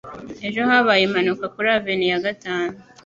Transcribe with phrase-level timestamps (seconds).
[0.47, 2.75] Ejo habaye impanuka kuri Avenue ya gatanu.